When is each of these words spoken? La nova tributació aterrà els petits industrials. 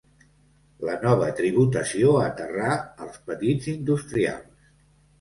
La 0.89 0.95
nova 1.03 1.27
tributació 1.41 2.15
aterrà 2.23 2.73
els 3.07 3.23
petits 3.31 3.73
industrials. 3.79 4.71